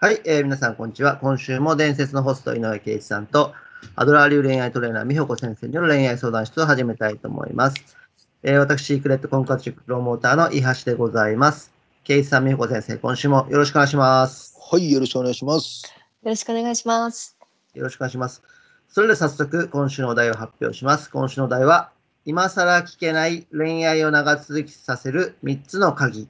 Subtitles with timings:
[0.00, 1.16] はい、えー皆さん、こんにちは。
[1.16, 3.52] 今週も伝説のホスト、井上圭一さんと、
[3.96, 7.96] アドラー流恋愛トレーナー、美穂子先生による恋愛相談室を始めたいと思います。
[8.44, 11.72] えー私、シークレット婚活塾プロモーターの伊橋でございます。
[12.04, 14.56] 圭一さん、美穂子先生、今週もよろしくお願いします。
[14.70, 15.92] はい、よろしくお願いします。
[16.22, 17.36] よろしくお願いします。
[17.74, 18.44] よろしくお願いします。
[18.88, 21.10] それでは早速、今週のお題を発表します。
[21.10, 21.90] 今週のお題は、
[22.24, 26.28] 今更聞けない恋愛を長続きさせる3つの鍵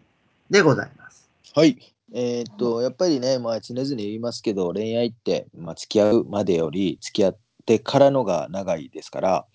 [0.48, 1.28] でございます。
[1.54, 1.97] はい。
[2.14, 9.46] えーっと、やっぱりね、まあ、常々言いますけど、恋愛って、まあ、付き合うまでより、付き合ってからのが長いですから、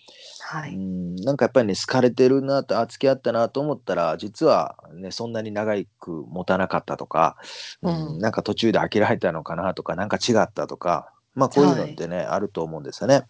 [0.51, 0.75] うはい。
[0.75, 7.37] ん、なんかやっぱりね、好かれてるなと、あ、付き合ったなと思ったら、実はね、そんなに長く持たなかったとか、
[7.81, 13.23] うんうんなんか途中で諦めたのかなとか、なんか違ったとか、まあ、こういうのってね、あると思うんですよね。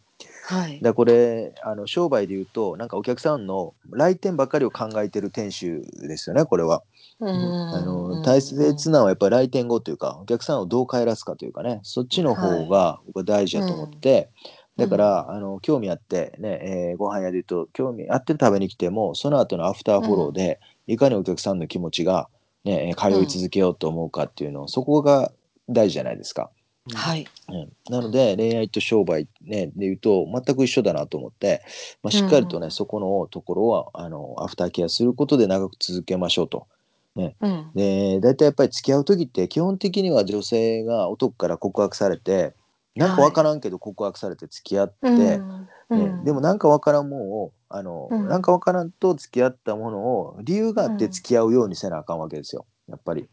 [0.45, 0.79] はい。
[0.81, 6.83] でこれあの商売で言うとなんかお客さんの来店ばかりを考えてる店主ですよねこれは。
[7.19, 22.27] うんあの大切なのはやっぱり来店後というかお客さんをどう帰らすかというかねそっちの方が僕は大事だと思って、うんだから、あの興味あってね、えーご飯屋で言うと興味あって食べに来てもその後のアフターフォローで、いかにお客さんの気持ちが、
[22.63, 25.31] ね、えー通い続けようと思うかっていうの、そこが
[25.69, 26.49] 大事じゃないですか。
[26.91, 27.27] はい。
[27.49, 31.61] うん、なので恋愛と商売、ね、で言うと全く一緒だなと思って、
[32.01, 36.67] まあ、しっかりとんそこのところはあのアフターケアすることで長く続けましょうと。
[37.15, 37.71] うん。
[37.73, 42.53] で大体やっぱり付き合う時って基本的には女性が男から告白されて
[42.95, 45.41] なんかわからんけど告白されて付き合って、うんね
[45.89, 46.23] うん。
[46.25, 48.27] でもなんかわからんもんをあの、うん。
[48.27, 52.65] なんかわからんと付き合ったものを理由があって付き合うようにせなあかんわけですよ。
[52.89, 53.27] やっぱり。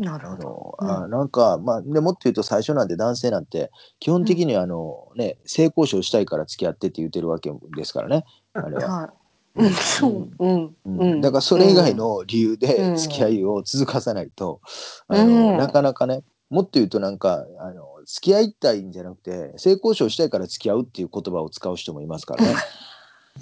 [0.00, 0.42] あなるほど。
[0.42, 9.10] の、うんあなんかまあでもっと言うと最初なんて男性なんて基本的にあの、ね性交渉したいから付き合ってって言ってるわけですからねあれは、はい。
[9.56, 10.30] うん、そう。
[10.38, 10.76] うん。
[10.84, 14.60] うんうんだからそれ以外の理由うんで付き合いを続かさないと、
[15.08, 22.54] うんあのうんなかなかねもっと言うとなんかあの付き合いたいんじゃなくて性交渉したいから付き合うっていう言葉を使う人もいますからね。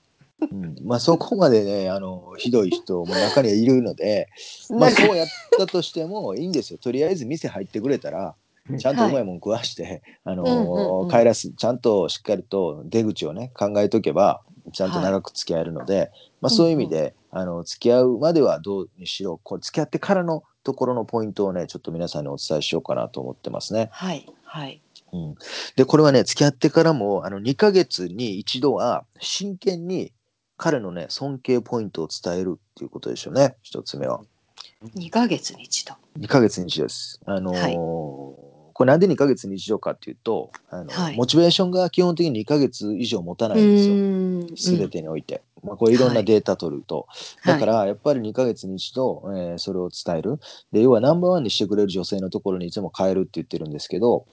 [0.49, 4.27] うん、まあそこまでねあのひどい人も中にはいるので、
[4.69, 6.79] まあ、そうやったとしてもいいんですよ。
[6.79, 8.35] とりあえず店入ってくれたら
[8.77, 11.09] ちゃんとうまいもん食わして、あのうんうんうん。
[11.09, 14.41] 帰らすちゃんとしっかりと出口をね考えとけば
[14.73, 23.89] ちゃんと長く付き合えるので、まあ、そういう意味で、あの付き合うまではどうにしろこう付き合ってからのところのポイントをねちょっと皆さんにお伝えしようかなと思ってますね。
[23.91, 24.27] はい。
[24.43, 24.81] はい。
[25.13, 25.35] うん、
[25.75, 30.13] でこれはね付き合ってからもあの2ヶ月に一度は真剣に
[30.61, 34.21] 彼のね尊敬ポイントを伝えるっていうことでしょうね一つ目は。
[34.93, 35.95] 二ヶ月に一度。
[36.19, 37.19] 2ヶ月に一度です。
[37.25, 43.95] あのーはいこれなんで2ヶ月に一度かっていうとあの、はいモチベーションが基本的に2ヶ月以上持たないんですよ。
[43.95, 44.87] んすべ。
[44.87, 47.07] てにおいて、まあ、これいろんなデータ取ると、
[47.41, 50.39] はいだからやっぱり2ヶ月に一度、えーそれを伝える
[50.71, 54.25] で要はナンバーワンにしてくれる女性のところにいつも変えるって言ってるんですけど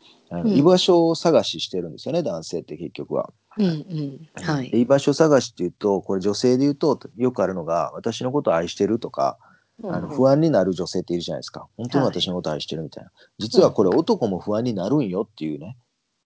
[0.44, 3.30] 居場所を探ししてるんですよね男性って結局は。
[3.56, 4.28] うんうん。
[4.42, 4.70] はい。
[4.70, 9.38] で居場所探しっていうとこれ女性で言うとよくあるのが私のことを愛してるとか
[9.84, 11.66] あの不安になる女性っているじゃないですか。
[11.76, 15.76] 本当に私のことを愛してるみたいな、実はこれ男も不安になるんよっていうね。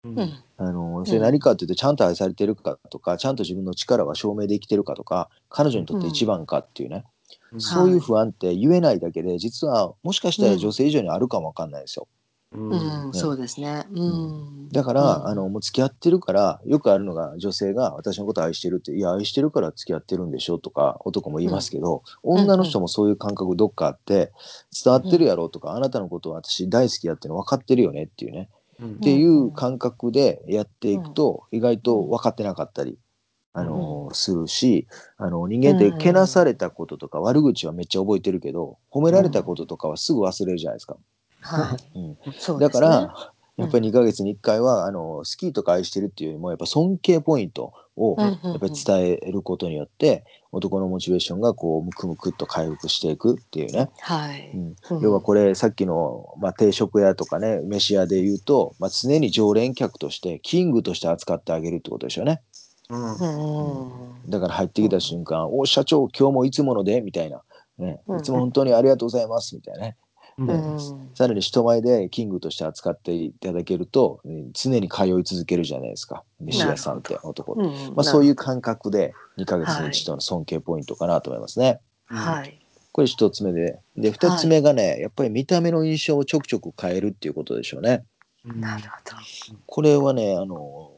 [0.05, 0.19] うん。
[0.19, 0.45] うん。
[0.57, 7.05] あのそれ何かっていうとちゃんと愛されてるかとかちゃんと自分の力が証明できてるかとか彼女にとって一番かっていうね、
[7.53, 7.61] うん。
[7.61, 12.09] そういう不安って言えないだけで実はもしかしたら女性以上にあるかもわかんないですよ。
[12.09, 12.22] うん
[12.55, 13.15] うん。
[13.15, 13.87] そうですね。
[13.93, 14.69] うん。
[14.69, 15.27] だから、うん。
[15.29, 22.01] あのもう付き合ってるからよくあるのが女性が私のこと愛してるっていや愛してるから付き合ってるんでしょとか男も言いますけど、ん。
[22.23, 24.33] 女の人もそういう感覚どっかあって
[24.85, 28.49] 伝わってるやろうとか、あなたのことは私大好きやってるの分かってるよねっていうね、
[28.81, 28.93] うん。
[28.93, 32.99] っていう感覚でやっていくと意外と分かってなかったり、
[33.55, 34.87] あのするし
[35.19, 35.99] あの人間ってうん。
[35.99, 40.97] けなされたこととか悪口はめっちゃ覚えてるけど褒められたこととかはすぐ忘れるじゃないですか。
[41.43, 41.79] はい。
[41.99, 42.17] うん。
[42.17, 42.59] そうですね。
[42.61, 48.51] だから、やっぱり2ヶ月に1回は、あの好きとか愛してるっていうよりもやっぱ尊敬ポイントをうんうんうん。
[48.53, 54.51] やっぱり伝えることによって、男のモチベーションがこうムクムクっと回復していくっていうね、はい。
[54.55, 54.77] うん。
[54.91, 55.01] うん。
[55.01, 62.43] 要はこれさっきの、まあ、定食屋とかね飯屋で言うと、まあ、常に常連客としてキングとして扱ってあげるってことでしょうね。
[62.91, 64.31] うんうん。
[64.31, 67.43] だから入ってきた瞬間「お社長今日もいつもので」みたいな、
[67.79, 68.03] ね。
[68.07, 69.97] うん「いつも本当にありがとうございます」みたいなね
[70.49, 71.11] うんうん。
[71.15, 81.81] さらに人前でキングとして扱っていただけるとうん常に通い続けるじゃないですか飯屋さんって男うんまあ、そういう感覚で2ヶ月に一度の尊敬ポイントかなと思いますね。
[82.07, 82.59] はい。
[82.93, 88.05] これ一つ目でで二つ目がね、やっぱり見た目の印象をちょくちょく変えるっていうことでしょうね。
[88.45, 88.89] なるほ
[89.67, 90.91] これはねあの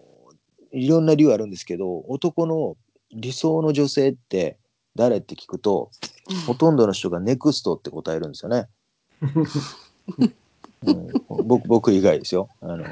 [0.72, 2.76] いろんな理由あるんですけど男の
[3.12, 4.56] 理想の女性って
[4.96, 5.90] 誰って聞くと
[6.24, 6.44] ど。
[6.46, 8.66] ほとんどの人がネクストって答えるんですよね。
[10.86, 11.12] うん、
[11.46, 12.48] 僕僕以外ですよ。
[12.60, 12.84] あの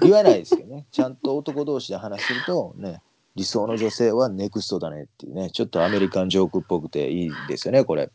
[0.00, 0.86] 言わないですけどね。
[0.90, 3.00] ちゃんと男同士で話するとね
[3.36, 5.50] 理想の女性はネクストだねっていうね。
[5.50, 8.10] ちょっとアメリカンジョークっぽくていいですよねこれ。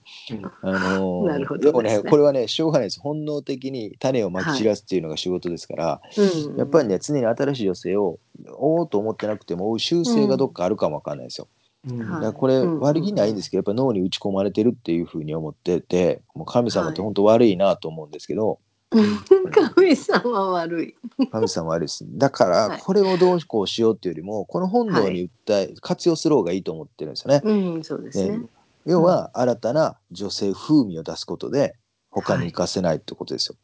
[0.62, 1.98] あのなるほね。
[1.98, 3.00] ねこれはねしょうがないです。
[3.00, 6.58] 本能的に種をまき散らすっていうのが仕事ですから、うん。
[6.58, 11.46] やっぱりね常に新しい女性を追おうと思ってなくても追う習性がどっかあるかもわかんないですよ。
[11.46, 18.60] はいだからこれうん悪気ないんですけどやっぱ脳に打ち込まれてるっていうふうに思っててもう神様って本当悪いなと思うんですけど、
[19.76, 20.96] 神様悪い。
[21.32, 22.06] 神様悪いです。
[22.08, 22.80] だからはい。
[22.80, 27.42] これをどうこうしようっていうよりもこの本能に訴え、活用する方がいいと思ってるんですよね。
[27.44, 28.42] うん、そうですね。
[28.86, 31.76] 要は新たな女性風味を出すことで
[32.10, 33.56] 他に活かせないってことですよ。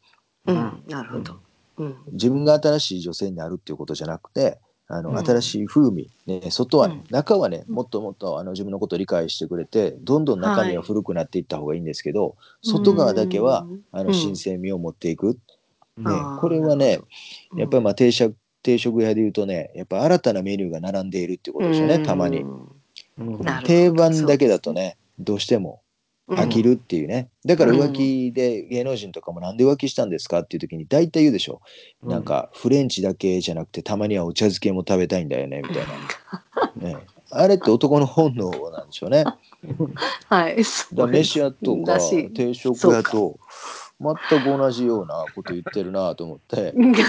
[0.48, 1.36] うん、なるほど。
[1.78, 5.18] うん、自分が新しい女性になるっていうことじゃなくてあの、うん。
[5.26, 7.04] 新しい風味、ね、外はね、うん。
[7.10, 14.08] 中はねもっともっとあの自分のことを理解してくれてどんどん中身は古くなっていった方がいいんですけど、外側だけは、あうん。
[14.08, 15.38] の新鮮味を持っていく、
[15.98, 17.00] ねこれはね、
[17.52, 22.46] うんやっぱりまあ定食定食屋で言うとねやっぱ新たなメニューが並んでいるっていうことですよね、たまに。
[23.66, 25.82] 定番だけだとねどうしても
[26.30, 31.62] 飽きるっていうね、だから浮気で芸能人とかもなんで浮気したんですかっていう時に大体言うでしょ、
[32.04, 35.84] なんかフレンチだけじゃなくてたまにはお茶漬けも食べたいんだよねみたい
[36.82, 36.98] な、 ね、
[37.30, 39.26] あれって男の本能なんでしょうね。
[40.28, 40.58] はい。
[40.94, 43.40] ら飯屋とか定食屋と
[44.00, 46.94] 全く同じようなこと言ってるなと思って、 うん。
[46.94, 47.02] か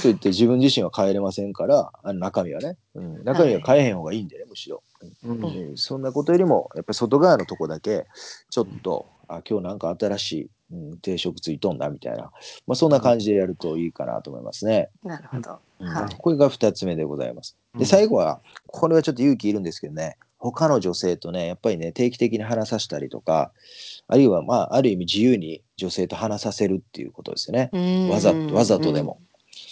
[0.00, 4.84] といって自分自身は変えれませんからあの中身はね、うん、中身は変えへん方がいいんでねむしろ。
[5.24, 8.06] うんうんそんなことよりもやっぱり外側のとこだけ
[8.50, 12.30] ちょっと、あ今日なんか新しい、うん、定食ついとんだみたいな、
[12.66, 14.90] まあ、そんな感じでやるといいかなと思いますね。
[15.04, 15.58] なるほど。
[15.80, 16.14] うんはい。
[16.16, 17.56] これが2つ目でございます。
[17.74, 23.52] でうん最後はこれはちょっと勇気いるんですけどね他の女性とねやっぱりね定期的に話させたりとか
[24.08, 27.70] あるいはまあある意味自由に女性と話させるっていうことですよね。
[28.10, 29.20] わざわざとでも。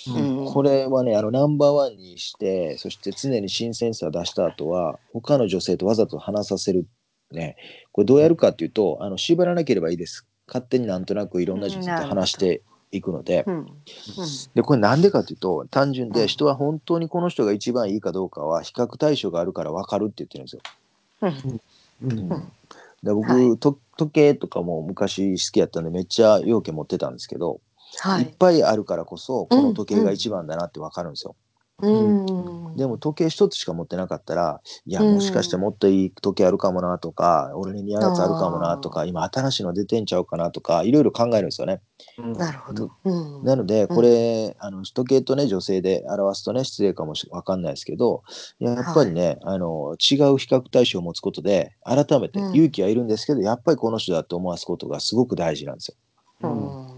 [0.09, 0.45] うん。
[0.47, 6.87] これはねあのナンバーワンにしてそして常に新鮮さを出した後は他の女性とわざと話させる
[7.31, 7.57] ね。
[7.93, 10.27] これどうやるかっていうとあの縛らなければいいです。
[10.47, 12.63] 勝手になんとなくいろんな女性と話して
[12.93, 13.45] いくので。
[13.47, 13.67] うん。
[14.55, 16.13] でこれなんでかっていうと単純うん。
[16.13, 20.63] で人は本当にこの人が一番いいかどうかは比較対象があるから分かるって言ってるんですよ。
[21.23, 22.11] うん。
[22.11, 22.33] うん。
[22.33, 22.53] うん。
[23.05, 23.59] で僕、はい。
[23.59, 27.61] と時計とかも昔好きやったんでめっちゃ容器持ってたんですけど、、
[28.01, 28.27] はいい。
[28.27, 31.37] っぱいあるからこそこの時計が一番だなって分かるんですよ。
[31.83, 32.77] うん。
[32.77, 41.81] でも時計一つしか持ってなかったらいやうんもしかしてもっといい時計あるかもなとか、俺に似合うやつあるかもなとか今新しいの出てんちゃうかなとかいろいろ考えるんですよね。
[42.19, 42.91] なるほど。
[43.05, 43.45] うん。
[43.45, 48.23] なのでこれ、あの時計とね女性で表すとね失礼かもしわかんないですけど
[48.59, 55.89] やっぱりね、あの違う比較対象を持つことで改めてうん勇気はいるんですけど、やっぱりこの人だと思わすことがすごく大事なんです
[56.43, 56.49] よ。
[56.49, 56.94] うん。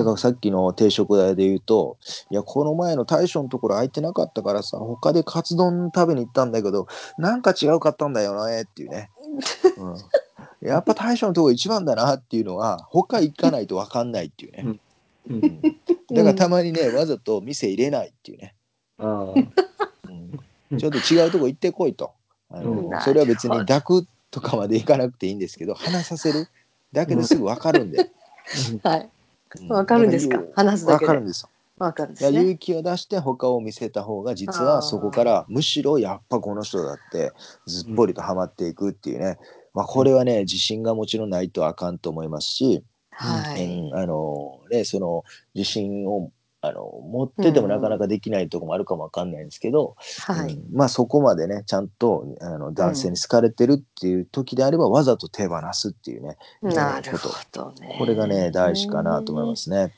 [0.00, 1.98] だからさっきの定食屋で言うと、
[2.30, 6.88] いや、この前の大将のところ空いてなかったからさ、他でカツ丼食べに行ったんだけど、
[7.18, 9.10] なんか違うかったんだよねっていうね。
[9.76, 14.62] うん、やっぱ大将のところ一番だなっていうのは、他行かないと分かんないっていうね。
[14.64, 14.80] うん
[15.30, 15.60] うん
[16.12, 18.54] だからたまにね、わざと店入れないっていうね。
[18.98, 19.48] あー
[20.70, 22.12] うんちょっと違うとこ行ってこいと。
[22.50, 26.48] あのうんそれは別に抱くとかまで行かなくていいんですけど、話させる
[26.92, 28.10] だけですぐ分かるんで。
[28.82, 29.08] はい。
[29.58, 30.40] うわかるんですか？
[30.54, 31.06] 話すだけで。
[31.06, 31.48] 分かるんですよ。
[31.78, 32.40] わかるんですね。
[32.40, 37.32] 勇気を出して他を見せた方が実はそこからむしろやっぱこの人だって
[37.66, 39.38] ずっぽりとはまっていくっていうね、
[39.72, 43.64] まあ、これはね自信がもちろんないとあかんと思いますし、はい。
[43.64, 46.30] うんあのね、その自信を
[46.62, 50.52] あの持っててもなかなかできないとこもあるかもわかんないんですけど、はい。
[50.52, 50.76] うん。
[50.76, 57.96] まあそこまでねちゃんとあの男性に好かれてるっていう時であればわざと手放すっていうねなるほどね。
[57.98, 59.92] これがね大事かなと思いますね。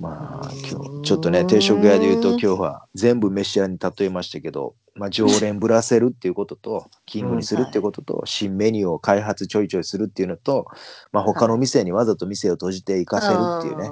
[0.00, 0.58] まあうん。
[0.58, 10.66] 今日ちょっとね定食屋で言うと今日は全部飯屋に例えましたけど、まあ、常連ぶらせるっていうこととキングにするっていうことと、新メニューを開発ちょいちょいするっていうのと、
[11.12, 13.90] まあ、他の店にわざと店を閉じて行かせるっていうね。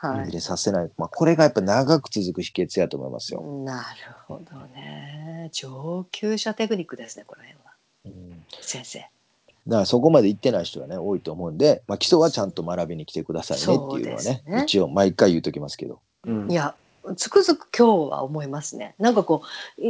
[0.00, 3.42] 入れさせない、まあ、これがやっぱ長く続く秘訣やと思いますよ。
[3.64, 5.50] なるほどね。
[5.52, 7.72] 上級者テクニックですね、この辺は。
[8.06, 9.00] うん先生。
[9.00, 16.00] だからそこまで行ってない人がね多いと思うんで、まあ、基礎はちゃんと学びに来てくださいねっていうのはねね一応毎回言うときますけど。
[16.26, 16.74] うんいや、
[17.16, 18.94] つくづく今日は思いますね。
[18.98, 19.42] なんかこ
[19.78, 19.82] う、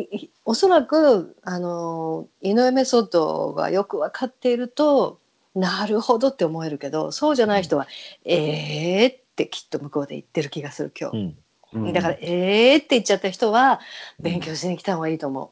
[0.45, 5.19] おそらく、あの、井上メソッドがよく分かっていると、
[5.55, 7.88] なるほどって思えるけど、そうじゃない人は、
[8.25, 11.16] えーってきっと向こうで言ってる気がする今日。
[11.16, 11.25] うん
[11.73, 13.78] うんだから、えーって言っちゃった人は、
[14.18, 15.50] 勉強しに来た方がいいと思う。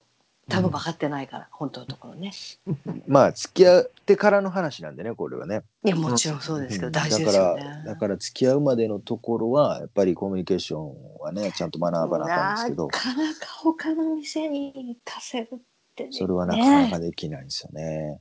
[0.51, 2.33] 多分分かってないから、本当のところね
[3.07, 5.63] まあ付き合ってからの話なんでねこれはね。
[5.85, 15.59] いやもちろんそうですけど、うん大事ですよねだからだから付き合うまでのところはやっぱりコミュニケーションはね ちゃんと学ばなあかんですけどなかなか他の店に行かせるっ
[15.95, 18.19] てねそれはなかなかできないんですよね。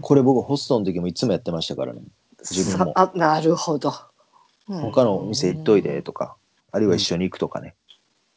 [0.00, 2.02] これ僕ホストの時もいつもやってましたからね。
[2.40, 3.94] 自分もさあなるほど、うん
[4.66, 6.36] 他のお店行っといてとか、
[6.72, 7.74] あるいは一緒に行くとかね。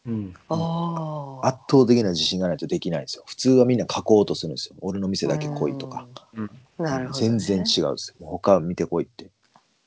[0.06, 0.34] うん。
[0.50, 3.24] ああ圧倒的な自信がないとできないんですよ。
[3.26, 4.76] 普通はみんな書こうとするんですよ。
[4.82, 6.08] 俺の店だけ来いとか。
[6.34, 6.50] うん。
[6.78, 8.26] なるほど、ね、全然違うんですよ。
[8.26, 9.30] もう他見てこいって。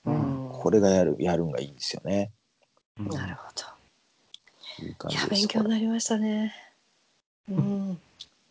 [0.06, 2.30] うんこれがやるやるんがいいんですよね。
[2.99, 6.54] なるほどいい感いやじです勉強になりましたね
[7.49, 7.99] うん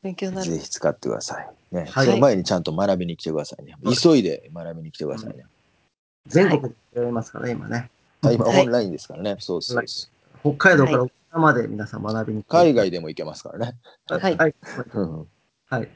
[0.02, 1.50] 勉強になるぜひ使ってください。
[1.72, 3.76] ね、はいその前にちゃんと学びに来てくださいね。
[4.02, 5.46] 急いで学びに来てくださいね。
[6.28, 7.90] 全国でやりますからね、今ね。
[8.22, 9.38] あ今はいオンラインですからね。
[9.40, 10.12] そうですそうです。
[10.42, 13.76] 北海道から沖縄まで皆さん学びに来て海外でも行けますからね。
[14.08, 14.56] はいはい。
[14.94, 15.28] うん
[15.70, 15.90] はい。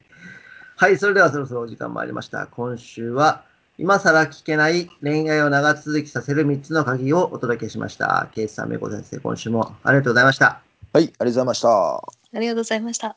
[0.75, 2.47] はい、それではそろそろお時間もありました。
[2.47, 3.43] 今週は、
[3.77, 8.29] 今更聞けない恋愛を長続きさせる3つの鍵をお届けしました。
[8.33, 10.61] ケイスさん、メイコ先生、今週もありがとうございました。
[10.93, 11.95] はい、ありがとうございました。
[11.95, 13.15] ありがとうございました